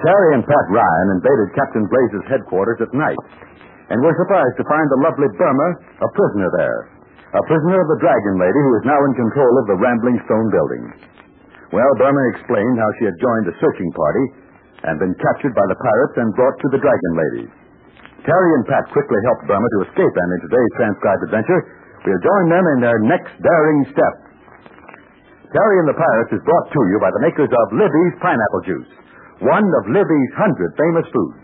[0.00, 3.20] Terry and Pat Ryan invaded Captain Blaze's headquarters at night
[3.92, 5.68] and were surprised to find the lovely Burma
[6.00, 6.80] a prisoner there.
[7.36, 10.48] A prisoner of the Dragon Lady who is now in control of the rambling stone
[10.48, 10.84] building.
[11.76, 14.24] Well, Burma explained how she had joined a searching party
[14.88, 17.46] and been captured by the pirates and brought to the Dragon Lady.
[18.24, 21.60] Terry and Pat quickly helped Burma to escape, and in today's transcribed adventure,
[22.08, 24.14] we'll join them in their next daring step.
[25.52, 28.92] Terry and the Pirates is brought to you by the makers of Libby's Pineapple Juice,
[29.42, 31.38] one of Libby's hundred famous foods.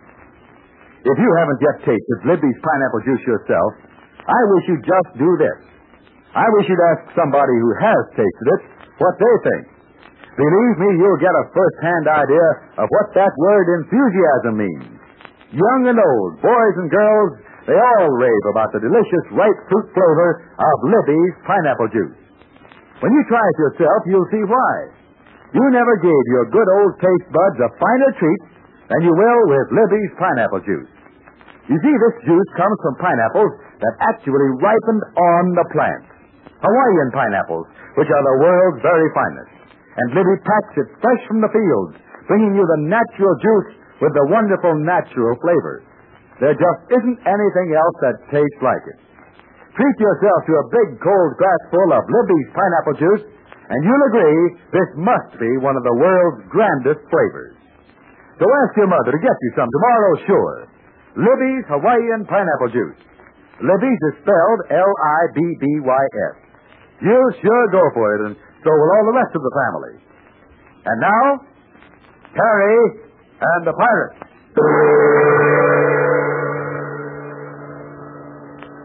[1.02, 3.70] If you haven't yet tasted Libby's Pineapple Juice yourself,
[4.26, 5.58] I wish you'd just do this.
[6.34, 8.62] I wish you'd ask somebody who has tasted it
[9.00, 9.64] what they think.
[10.38, 12.46] Believe me, you'll get a first-hand idea
[12.78, 14.86] of what that word enthusiasm means.
[15.50, 20.30] Young and old, boys and girls, they all rave about the delicious ripe fruit flavor
[20.60, 22.20] of Libby's Pineapple Juice.
[23.00, 24.97] When you try it yourself, you'll see why.
[25.48, 28.42] You never gave your good old taste buds a finer treat
[28.92, 30.92] than you will with Libby's pineapple juice.
[31.72, 36.04] You see, this juice comes from pineapples that actually ripened on the plant.
[36.60, 39.52] Hawaiian pineapples, which are the world's very finest.
[39.96, 41.96] And Libby packs it fresh from the fields,
[42.28, 43.70] bringing you the natural juice
[44.04, 45.84] with the wonderful natural flavors.
[46.40, 48.98] There just isn't anything else that tastes like it.
[49.74, 53.24] Treat yourself to a big cold glassful of Libby's pineapple juice,
[53.68, 54.40] and you'll agree
[54.72, 57.56] this must be one of the world's grandest flavors.
[58.40, 60.56] So ask your mother to get you some tomorrow, sure.
[61.18, 63.00] Libby's Hawaiian Pineapple Juice.
[63.60, 66.36] Libby's is spelled L-I-B-B-Y-S.
[67.02, 69.94] You'll sure go for it, and so will all the rest of the family.
[70.86, 71.24] And now,
[72.32, 72.78] Terry
[73.42, 74.18] and the Pirates.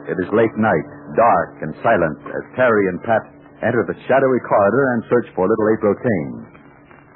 [0.10, 4.84] It is late night, dark and silent, as Terry and Pat enter the shadowy corridor
[4.96, 6.36] and search for little April Kane.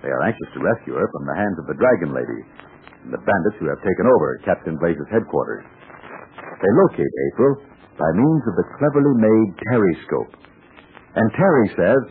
[0.03, 2.41] They are anxious to rescue her from the hands of the Dragon Lady
[3.03, 5.65] and the bandits who have taken over Captain Blaze's headquarters.
[6.61, 7.61] They locate April
[7.97, 10.33] by means of the cleverly made Terryscope.
[11.17, 12.01] And Terry says,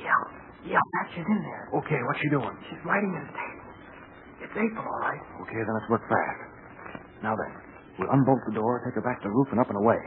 [0.00, 1.64] Yeah, yeah, Pat, she's in there.
[1.84, 2.54] Okay, what's she doing?
[2.72, 3.64] She's writing in the table.
[4.40, 5.20] It's April, all right.
[5.44, 6.40] Okay, then let's work fast.
[7.20, 7.52] Now then,
[8.00, 10.00] we'll unbolt the door, take her back to the roof, and up and away.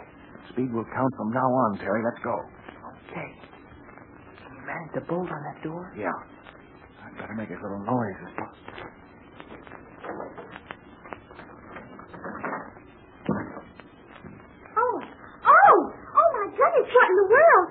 [0.54, 2.02] Speed will count from now on, Terry.
[2.02, 2.34] Let's go.
[4.90, 4.98] Okay.
[4.98, 5.94] Can you manage to bolt on that door?
[5.98, 6.12] Yeah.
[7.06, 8.90] I'd better make as little noise as possible.
[14.78, 14.98] Oh,
[15.46, 17.68] oh, oh my goodness, what in the world?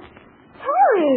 [0.58, 1.14] Terry!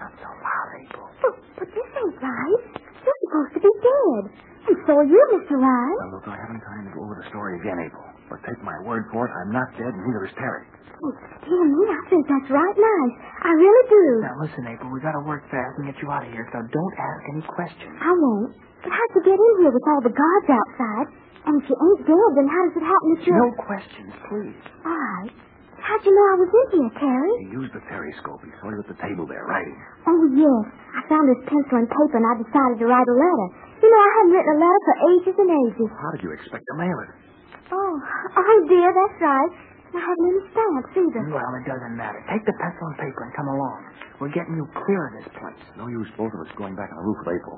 [0.00, 1.06] Not so loud, April.
[1.22, 2.62] But, but this ain't right.
[3.04, 4.24] You're supposed to be dead.
[4.68, 5.54] And so are you, Mr.
[5.56, 5.96] Ryan.
[6.00, 8.07] Now, look, I haven't time to go over the story again, April.
[8.48, 10.64] Take my word for it, I'm not dead, and neither is Terry.
[10.98, 11.12] Oh,
[11.44, 13.14] dear me, I think that's right nice.
[13.44, 14.04] I really do.
[14.24, 16.96] Now listen, April, we gotta work fast and get you out of here, so don't
[16.96, 17.92] ask any questions.
[18.00, 18.56] I won't.
[18.82, 21.06] But how'd you get in here with all the guards outside?
[21.44, 23.36] And if you ain't dead, then how does it happen that you're...
[23.36, 24.58] No questions, please.
[24.82, 25.32] All right.
[25.78, 27.32] How'd you know I was in here, Terry?
[27.46, 28.42] He used the periscope.
[28.42, 29.78] He saw you at the table there, writing.
[30.08, 30.64] Oh, yes.
[30.98, 33.48] I found this pencil and paper, and I decided to write a letter.
[33.80, 35.88] You know, I hadn't written a letter for ages and ages.
[35.94, 37.27] How did you expect to mail it?
[37.72, 37.94] Oh,
[38.36, 39.52] oh, dear, that's right.
[39.88, 41.22] I haven't any stamps either.
[41.32, 42.20] Well, it doesn't matter.
[42.28, 43.78] Take the pencil and paper and come along.
[44.20, 45.62] We're getting you clear of this place.
[45.80, 47.56] No use both of us going back on the roof with April.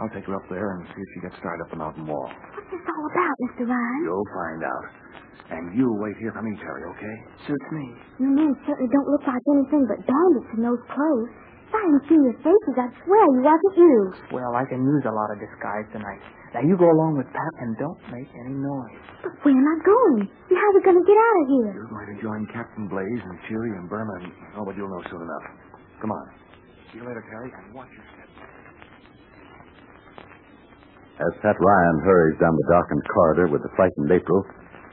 [0.00, 2.28] I'll take her up there and see if she gets started up the mountain wall.
[2.28, 3.64] What's this all about, Mr.
[3.68, 4.00] Ryan?
[4.04, 4.86] You'll find out.
[5.50, 7.16] And you wait here for me, Terry, okay?
[7.48, 7.84] Suits me.
[8.22, 11.32] You men certainly don't look like anything but bandits in those clothes.
[11.68, 13.94] If I hadn't seen your faces, I'd swear you wasn't you.
[14.32, 16.22] Well, I can use a lot of disguise tonight.
[16.50, 18.98] Now, you go along with Pat and don't make any noise.
[19.22, 20.26] But where am I going?
[20.26, 21.70] And how are we going to get out of here?
[21.78, 24.34] You're going to join Captain Blaze and Cheery and Burma and...
[24.58, 25.46] Oh, but you'll know soon enough.
[26.02, 26.26] Come on.
[26.90, 28.26] See you later, Terry, and watch your step.
[31.22, 34.42] As Pat Ryan hurries down the darkened corridor with the frightened April,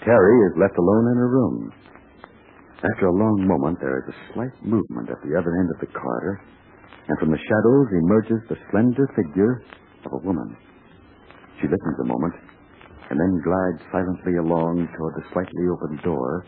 [0.05, 1.73] Terry is left alone in her room.
[2.85, 5.89] After a long moment, there is a slight movement at the other end of the
[5.89, 6.37] corridor,
[7.07, 9.63] and from the shadows emerges the slender figure
[10.05, 10.53] of a woman.
[11.61, 12.35] She listens a moment,
[13.09, 16.45] and then glides silently along toward the slightly opened door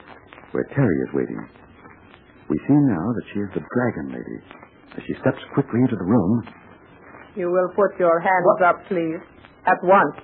[0.51, 1.41] where Terry is waiting.
[2.49, 4.39] We see now that she is the dragon lady.
[4.97, 6.43] As she steps quickly into the room,
[7.37, 9.21] You will put your hands up, please.
[9.65, 10.17] At once.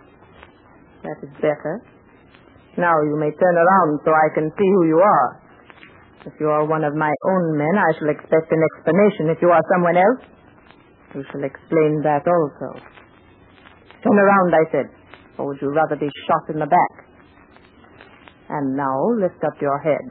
[1.06, 1.86] That is better.
[2.78, 5.30] Now you may turn around so I can see who you are.
[6.26, 9.30] If you are one of my own men, I shall expect an explanation.
[9.30, 10.22] If you are someone else,
[11.14, 12.82] you shall explain that also.
[14.06, 14.88] Turn around, I said.
[15.38, 16.94] Or would you rather be shot in the back?
[18.50, 20.06] And now lift up your head.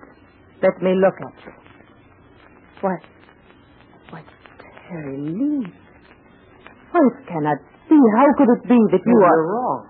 [0.60, 1.52] Let me look at you.
[2.82, 3.00] What?
[4.10, 4.26] What,
[4.90, 5.70] Terry Lee.
[6.90, 7.58] Why, it cannot
[7.88, 7.94] be.
[8.18, 9.38] How could it be that you are...
[9.38, 9.80] You're wrong.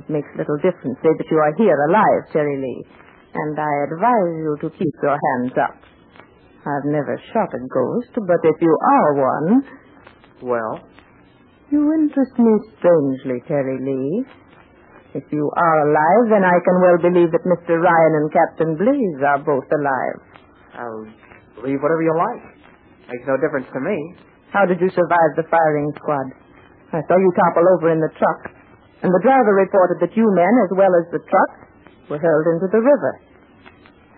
[0.00, 0.96] It makes little difference.
[1.04, 2.84] Say that you are here alive, Terry Lee.
[3.34, 5.76] And I advise you to keep your hands up.
[6.64, 9.64] I've never shot a ghost, but if you are one,
[10.42, 10.80] Well,
[11.70, 14.24] you interest me strangely, Terry Lee.
[15.16, 17.80] If you are alive, then I can well believe that Mr.
[17.80, 20.18] Ryan and Captain Blaze are both alive.
[20.76, 21.08] I'll
[21.56, 22.44] believe whatever you like.
[23.08, 23.96] Makes no difference to me.
[24.52, 26.28] How did you survive the firing squad?
[26.92, 28.52] I saw you topple over in the truck,
[29.00, 31.52] and the driver reported that you men, as well as the truck,
[32.12, 33.12] were hurled into the river.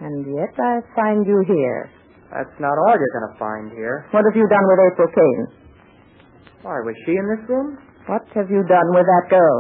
[0.00, 1.91] And yet I find you here.
[2.31, 4.06] That's not all you're going to find here.
[4.11, 5.59] What have you done with April Kane?
[6.62, 7.78] Why, was she in this room?
[8.06, 9.56] What have you done with that girl?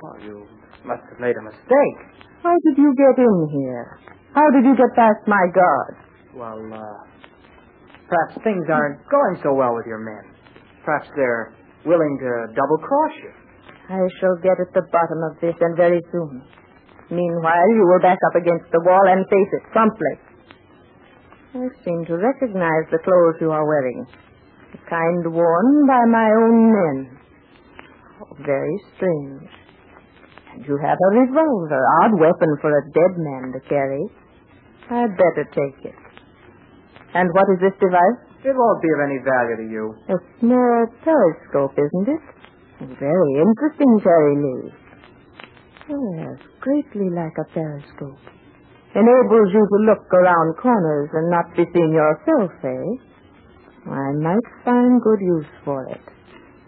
[0.00, 0.36] Well, you
[0.84, 1.98] must have made a mistake.
[2.42, 4.00] How did you get in here?
[4.32, 5.94] How did you get past my guard?
[6.34, 6.98] Well, uh,
[8.08, 10.34] perhaps things aren't going so well with your men.
[10.84, 11.54] Perhaps they're
[11.84, 13.32] willing to double cross you.
[13.88, 16.42] I shall get at the bottom of this, and very soon.
[17.10, 20.14] Meanwhile, you will back up against the wall and face it promptly.
[21.54, 24.06] I seem to recognize the clothes you are wearing.
[24.88, 27.18] Kind worn by my own men.
[28.20, 29.48] Oh, very strange.
[30.52, 34.04] And you have a revolver, odd weapon for a dead man to carry.
[34.90, 35.98] I'd better take it.
[37.14, 38.20] And what is this device?
[38.44, 39.84] It won't be of any value to you.
[40.12, 42.24] A small periscope, isn't it?
[43.00, 44.72] Very interesting, Terry Lee.
[45.88, 48.20] Yes, greatly like a periscope.
[48.94, 53.13] Enables you to look around corners and not be seen yourself, eh?
[53.84, 56.00] I might find good use for it.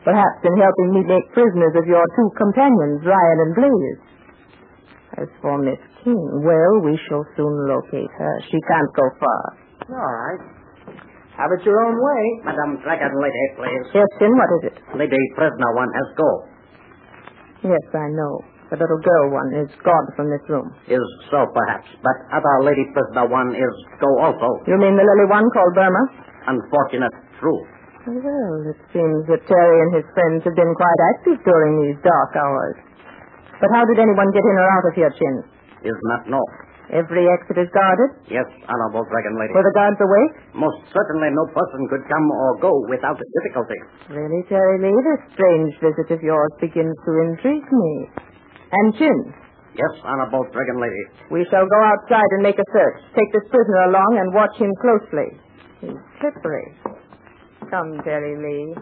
[0.05, 4.03] Perhaps in helping me make prisoners of your two companions, Ryan and Blaze.
[5.17, 8.35] As for Miss King, well, we shall soon locate her.
[8.53, 9.43] She can't go far.
[9.97, 10.43] All right.
[11.41, 12.23] Have it your own way.
[12.45, 13.85] Madam Dragon Lady, please.
[13.93, 14.77] Yes, Chin, what is it?
[14.97, 16.31] Lady prisoner one has go.
[17.65, 18.45] Yes, I know.
[18.71, 20.67] The little girl one is gone from this room.
[20.91, 24.49] Is so perhaps, but other lady prisoner one is go also.
[24.67, 26.03] You mean the lily one called Burma?
[26.47, 27.61] Unfortunate, true.
[28.07, 32.33] Well, it seems that Terry and his friends have been quite active during these dark
[32.39, 32.77] hours.
[33.59, 35.37] But how did anyone get in or out of here, Chin?
[35.83, 36.39] Is not no.
[36.87, 38.31] Every exit is guarded?
[38.31, 39.51] Yes, honorable Dragon Lady.
[39.51, 40.35] Were the guards awake?
[40.55, 43.75] Most certainly no person could come or go without difficulty.
[44.15, 47.91] Really, Terry Lee, this strange visit of yours begins to intrigue me.
[48.71, 49.19] And Chin,
[49.75, 51.05] Yes, honorable Dragon Lady.
[51.35, 53.03] we shall go outside and make a search.
[53.19, 55.43] Take this prisoner along and watch him closely.
[55.80, 55.90] He's
[56.21, 56.75] slippery.
[57.71, 58.75] Come, Terry Lee.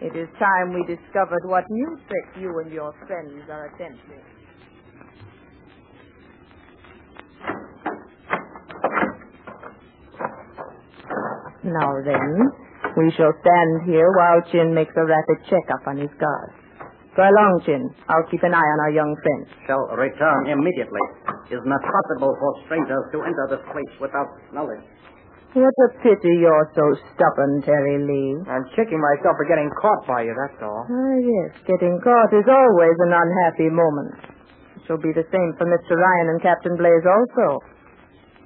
[0.00, 4.24] It is time we discovered what new trick you and your friends are attempting.
[11.62, 12.50] Now then,
[12.96, 16.50] we shall stand here while Chin makes a rapid checkup on his guard.
[17.14, 17.84] Go along, Chin.
[18.08, 19.44] I'll keep an eye on our young friend.
[19.66, 21.04] Shall return immediately.
[21.50, 24.80] It is not possible for strangers to enter this place without knowledge.
[25.50, 28.38] What a pity you're so stubborn, Terry Lee.
[28.46, 30.86] I'm kicking myself for getting caught by you, that's all.
[30.86, 34.14] Ah, yes, getting caught is always an unhappy moment.
[34.78, 35.98] It shall be the same for Mr.
[35.98, 37.58] Ryan and Captain Blaze also.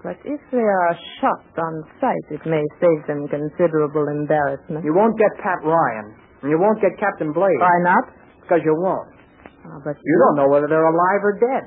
[0.01, 4.85] But if they are shot on sight, it may save them considerable embarrassment.
[4.85, 6.09] You won't get Pat Ryan,
[6.41, 7.61] and you won't get Captain Blaze.
[7.61, 8.05] Why not?
[8.41, 9.13] Because you won't.
[9.69, 11.65] Ah, but You don't know whether they're alive or dead.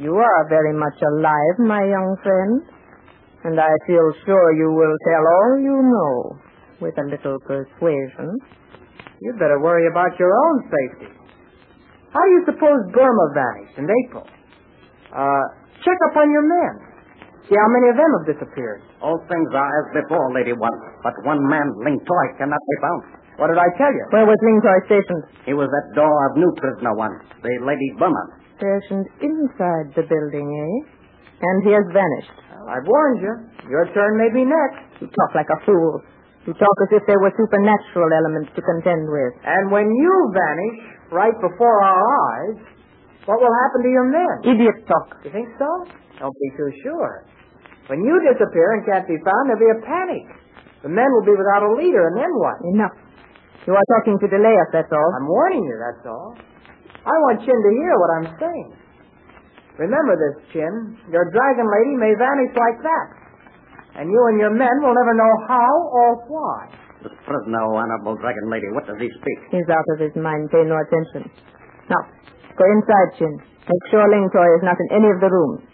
[0.00, 2.75] You are very much alive, my young friend.
[3.46, 6.14] And I feel sure you will tell all you know
[6.82, 8.34] with a little persuasion.
[9.22, 11.14] You'd better worry about your own safety.
[12.10, 14.26] How do you suppose Burma vanished in April?
[15.14, 15.44] Uh,
[15.78, 16.72] check up on your men.
[17.46, 18.82] See how many of them have disappeared.
[18.98, 23.02] All things are as before, Lady One, but one man, Ling Toy, cannot be found.
[23.38, 24.04] What did I tell you?
[24.10, 25.24] Where was Lingtoy stationed?
[25.46, 27.14] He was at door of new prisoner one,
[27.46, 28.24] the Lady Burma.
[28.58, 30.76] Stationed inside the building, eh?
[31.38, 32.45] And he has vanished.
[32.66, 33.34] I've warned you.
[33.70, 35.00] Your turn may be next.
[35.00, 36.02] You talk like a fool.
[36.46, 39.32] You talk as if there were supernatural elements to contend with.
[39.42, 40.78] And when you vanish
[41.10, 42.58] right before our eyes,
[43.26, 44.34] what will happen to your men?
[44.46, 45.18] Idiot talk.
[45.26, 45.66] You think so?
[46.22, 47.26] Don't be too sure.
[47.90, 50.26] When you disappear and can't be found, there'll be a panic.
[50.82, 52.58] The men will be without a leader, and then what?
[52.74, 52.94] Enough.
[53.66, 55.10] You are talking to delay us, that's all.
[55.18, 56.38] I'm warning you, that's all.
[57.02, 58.68] I want Chin to hear what I'm saying.
[59.76, 60.96] Remember this, Chin.
[61.12, 63.06] Your dragon lady may vanish like that.
[64.00, 66.60] And you and your men will never know how or why.
[67.04, 69.38] The prisoner, honorable dragon lady, what does he speak?
[69.52, 70.48] He's out of his mind.
[70.52, 71.28] Pay no attention.
[71.88, 72.02] Now,
[72.56, 73.34] go inside, Chin.
[73.68, 75.64] Make sure Lingtoy is not in any of the rooms.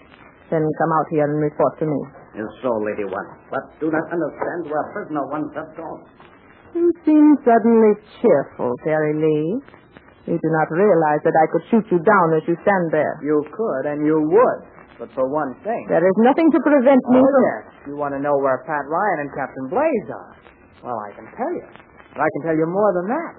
[0.51, 1.99] Then come out here and report to me.
[2.37, 3.29] Is so, Lady One.
[3.51, 6.01] But do not understand where prisoner one has gone.
[6.75, 9.61] You seem suddenly cheerful, Terry Lee.
[10.27, 13.19] You do not realize that I could shoot you down as you stand there.
[13.27, 14.59] You could, and you would.
[15.03, 15.83] But for one thing.
[15.91, 17.91] There is nothing to prevent me Oh, yes.
[17.91, 20.33] You want to know where Pat Ryan and Captain Blaze are.
[20.87, 21.67] Well, I can tell you.
[22.15, 23.33] But I can tell you more than that.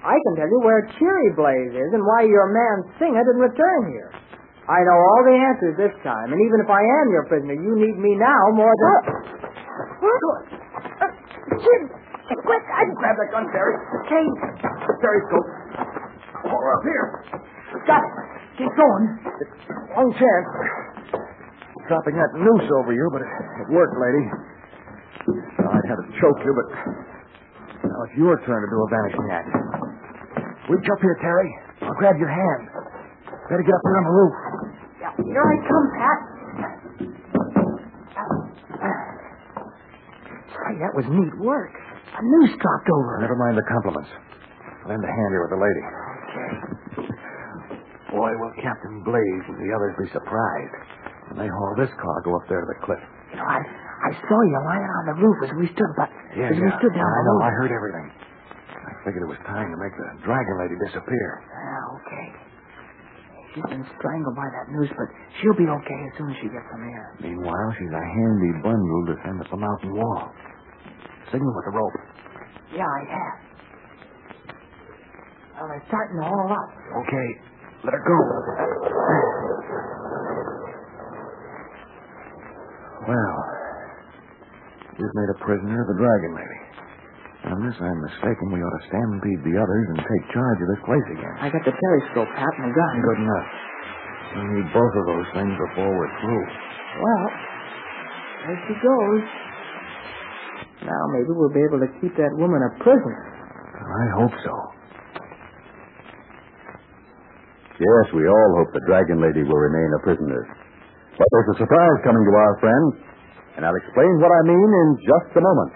[0.00, 3.92] I can tell you where Cheery Blaze is and why your man Singer didn't return
[3.92, 4.12] here.
[4.64, 7.72] I know all the answers this time, and even if I am your prisoner, you
[7.76, 9.00] need me now more than.
[10.00, 10.20] Good.
[11.04, 11.12] Uh,
[11.60, 11.80] Jim,
[12.48, 12.88] quick, I...
[12.96, 13.76] Grab that gun, Terry.
[14.08, 14.24] Okay.
[15.04, 15.63] Periscope.
[16.54, 17.06] Oh, up here.
[17.82, 18.04] Stop.
[18.54, 19.04] Keep going.
[19.98, 20.48] One chance.
[21.90, 23.30] Dropping that noose over you, but it,
[23.66, 24.24] it worked, lady.
[25.66, 26.66] I'd have to choke you, but
[27.82, 29.50] now it's your turn to do a vanishing act.
[30.70, 31.50] Reach up here, Terry.
[31.82, 32.62] I'll grab your hand.
[33.50, 34.34] Better get up here on the roof.
[35.02, 36.18] Yeah, here I come, Pat.
[40.54, 41.74] Say, that was neat work.
[42.14, 43.18] A noose dropped over.
[43.20, 44.08] Never mind the compliments.
[44.88, 45.84] Lend a hand here with the lady.
[48.24, 50.74] Boy, will Captain Blaze and the others be surprised
[51.28, 53.04] when they haul this cargo up there to the cliff.
[53.32, 56.48] You know, I, I saw you lying on the roof as we stood, but Yeah,
[56.48, 56.80] as we yeah.
[56.80, 57.36] stood down I know.
[57.44, 58.08] I heard everything.
[58.80, 61.28] I figured it was time to make the dragon lady disappear.
[61.52, 62.26] Ah, okay.
[63.52, 65.08] She's been strangled by that noose, but
[65.44, 67.06] she'll be okay as soon as she gets some air.
[67.20, 70.32] Meanwhile, she's a handy bundle to send up the mountain wall.
[71.28, 71.96] Signal with the rope.
[72.72, 73.36] Yeah, I have.
[75.60, 76.68] Well, they're starting to haul up.
[77.06, 77.28] Okay,
[77.84, 78.18] let her go.
[83.04, 83.36] Well,
[84.96, 86.60] you've made a prisoner of the dragon lady.
[87.44, 91.08] Unless I'm mistaken, we ought to stampede the others and take charge of this place
[91.12, 91.34] again.
[91.44, 92.92] I got the periscope, Pat, and the gun.
[93.04, 93.48] Good enough.
[94.32, 96.46] We need both of those things before we're through.
[97.04, 97.26] Well,
[98.48, 99.22] there she goes.
[100.88, 103.22] Now maybe we'll be able to keep that woman a prisoner.
[103.76, 104.54] I hope so.
[107.84, 110.40] Yes, we all hope the Dragon Lady will remain a prisoner.
[111.20, 112.92] But there's a surprise coming to our friends,
[113.56, 115.72] and I'll explain what I mean in just a moment.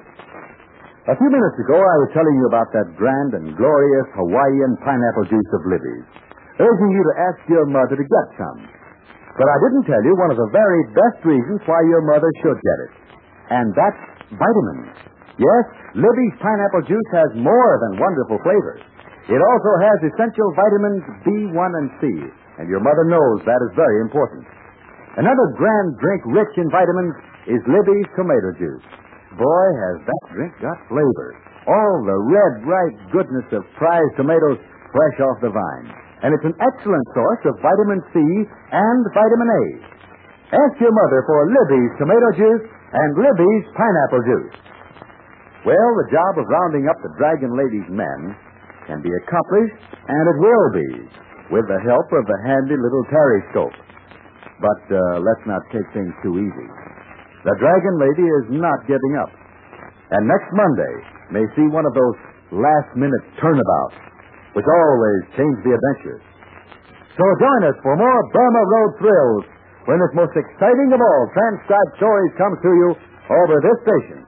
[1.13, 5.29] A few minutes ago, I was telling you about that grand and glorious Hawaiian pineapple
[5.29, 6.09] juice of Libby's,
[6.65, 8.61] urging you to ask your mother to get some.
[9.37, 12.57] But I didn't tell you one of the very best reasons why your mother should
[12.57, 12.93] get it,
[13.53, 14.01] and that's
[14.33, 14.97] vitamins.
[15.37, 18.83] Yes, Libby's pineapple juice has more than wonderful flavors.
[19.29, 22.05] It also has essential vitamins B1 and C,
[22.57, 24.49] and your mother knows that is very important.
[25.21, 27.13] Another grand drink rich in vitamins
[27.45, 28.87] is Libby's tomato juice.
[29.37, 31.37] Boy, has that drink got flavor.
[31.69, 34.57] All the red, ripe goodness of prized tomatoes
[34.97, 35.89] fresh off the vine.
[36.25, 39.65] And it's an excellent source of vitamin C and vitamin A.
[40.57, 42.65] Ask your mother for Libby's tomato juice
[42.97, 44.57] and Libby's pineapple juice.
[45.69, 48.33] Well, the job of rounding up the Dragon Lady's men
[48.89, 49.77] can be accomplished,
[50.09, 50.91] and it will be,
[51.53, 53.77] with the help of the handy little periscope.
[54.59, 56.69] But uh, let's not take things too easy.
[57.47, 59.31] The Dragon Lady is not giving up.
[60.11, 60.95] And next Monday
[61.31, 62.17] may see one of those
[62.51, 63.97] last minute turnabouts,
[64.57, 66.19] which always change the adventure.
[67.15, 69.45] So join us for more Burma Road thrills
[69.85, 72.89] when this most exciting of all transcribed stories comes to you
[73.33, 74.28] over this station.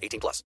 [0.01, 0.39] 18 plus.